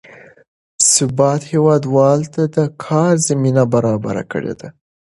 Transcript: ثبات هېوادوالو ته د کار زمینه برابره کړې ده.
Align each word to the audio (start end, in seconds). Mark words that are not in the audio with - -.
ثبات 0.93 1.41
هېوادوالو 1.51 2.31
ته 2.35 2.43
د 2.55 2.57
کار 2.83 3.13
زمینه 3.27 3.63
برابره 3.73 4.23
کړې 4.31 4.53
ده. 4.59 4.69